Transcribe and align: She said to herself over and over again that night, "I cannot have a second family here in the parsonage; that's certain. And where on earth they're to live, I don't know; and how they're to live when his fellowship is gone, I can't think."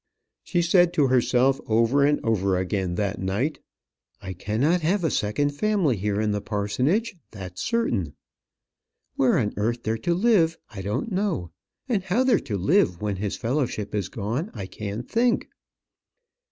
She 0.43 0.63
said 0.63 0.93
to 0.93 1.09
herself 1.09 1.61
over 1.67 2.03
and 2.03 2.19
over 2.25 2.57
again 2.57 2.95
that 2.95 3.19
night, 3.19 3.59
"I 4.19 4.33
cannot 4.33 4.81
have 4.81 5.03
a 5.03 5.11
second 5.11 5.51
family 5.51 5.95
here 5.95 6.19
in 6.19 6.31
the 6.31 6.41
parsonage; 6.41 7.17
that's 7.29 7.61
certain. 7.61 7.99
And 7.99 8.13
where 9.15 9.37
on 9.37 9.53
earth 9.57 9.83
they're 9.83 9.99
to 9.99 10.15
live, 10.15 10.57
I 10.71 10.81
don't 10.81 11.11
know; 11.11 11.51
and 11.87 12.01
how 12.01 12.23
they're 12.23 12.39
to 12.39 12.57
live 12.57 12.99
when 12.99 13.17
his 13.17 13.37
fellowship 13.37 13.93
is 13.93 14.09
gone, 14.09 14.49
I 14.55 14.65
can't 14.65 15.07
think." 15.07 15.49